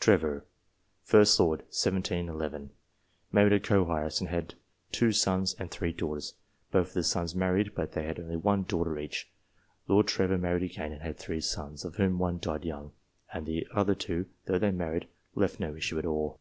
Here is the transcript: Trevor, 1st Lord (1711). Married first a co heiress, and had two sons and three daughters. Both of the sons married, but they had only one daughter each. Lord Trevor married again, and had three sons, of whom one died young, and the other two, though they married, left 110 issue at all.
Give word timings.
Trevor, 0.00 0.44
1st 1.06 1.40
Lord 1.40 1.60
(1711). 1.60 2.72
Married 3.32 3.50
first 3.52 3.66
a 3.72 3.74
co 3.74 3.90
heiress, 3.90 4.20
and 4.20 4.28
had 4.28 4.52
two 4.92 5.12
sons 5.12 5.54
and 5.58 5.70
three 5.70 5.94
daughters. 5.94 6.34
Both 6.70 6.88
of 6.88 6.92
the 6.92 7.02
sons 7.02 7.34
married, 7.34 7.74
but 7.74 7.92
they 7.92 8.02
had 8.04 8.20
only 8.20 8.36
one 8.36 8.64
daughter 8.64 8.98
each. 8.98 9.30
Lord 9.86 10.06
Trevor 10.06 10.36
married 10.36 10.70
again, 10.72 10.92
and 10.92 11.00
had 11.00 11.16
three 11.16 11.40
sons, 11.40 11.86
of 11.86 11.96
whom 11.96 12.18
one 12.18 12.38
died 12.38 12.66
young, 12.66 12.92
and 13.32 13.46
the 13.46 13.66
other 13.72 13.94
two, 13.94 14.26
though 14.44 14.58
they 14.58 14.72
married, 14.72 15.08
left 15.34 15.54
110 15.54 15.78
issue 15.78 15.98
at 15.98 16.04
all. 16.04 16.38